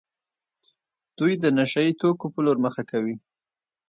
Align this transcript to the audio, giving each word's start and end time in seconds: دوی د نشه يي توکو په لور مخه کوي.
دوی 1.17 1.33
د 1.43 1.45
نشه 1.57 1.81
يي 1.85 1.91
توکو 1.99 2.27
په 2.33 2.39
لور 2.45 2.57
مخه 2.65 2.83
کوي. 2.91 3.15